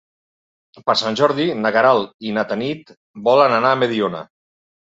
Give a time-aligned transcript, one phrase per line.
[0.87, 2.91] Per Sant Jordi na Queralt i na Tanit
[3.31, 4.27] volen anar a Mediona.